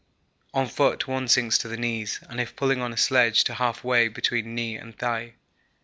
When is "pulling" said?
2.55-2.81